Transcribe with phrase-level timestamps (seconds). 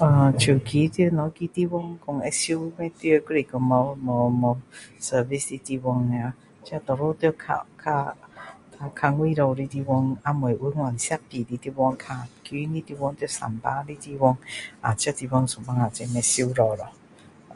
[0.00, 2.88] 呃手机在哪一个地方说会收不到
[3.28, 4.58] 还是说没没没
[5.00, 8.16] service 的地方呀这多数在较较
[8.90, 12.06] 较外面的地方还没有那设备的地方较
[12.42, 14.36] 穷的地方在三芭地方
[14.80, 15.40] 啊有时候就是说
[16.12, 16.82] 会收不到咯
[17.50, 17.54] 啊